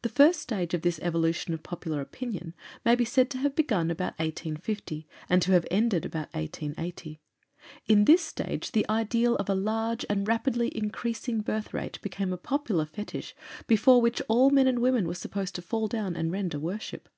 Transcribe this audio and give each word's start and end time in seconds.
The 0.00 0.08
first 0.08 0.40
stage 0.40 0.74
of 0.74 0.82
this 0.82 0.98
evolution 1.04 1.54
of 1.54 1.62
popular 1.62 2.00
opinion 2.00 2.52
may 2.84 2.96
be 2.96 3.04
said 3.04 3.30
to 3.30 3.38
have 3.38 3.54
been 3.54 3.62
begun 3.66 3.90
about 3.92 4.18
1850, 4.18 5.06
and 5.28 5.40
to 5.40 5.52
have 5.52 5.68
ended 5.70 6.04
about 6.04 6.34
1880. 6.34 7.20
In 7.86 8.04
this 8.04 8.22
stage 8.24 8.72
the 8.72 8.84
ideal 8.90 9.36
of 9.36 9.48
a 9.48 9.54
large 9.54 10.04
and 10.10 10.26
rapidly 10.26 10.76
increasing 10.76 11.42
birth 11.42 11.72
rate 11.72 12.00
became 12.02 12.32
a 12.32 12.36
popular 12.36 12.86
fetich 12.86 13.34
before 13.68 14.02
which 14.02 14.20
all 14.26 14.50
men 14.50 14.66
and 14.66 14.80
women 14.80 15.06
were 15.06 15.14
supposed 15.14 15.54
to 15.54 15.62
fall 15.62 15.86
down 15.86 16.16
and 16.16 16.32
render 16.32 16.58
worship. 16.58 17.08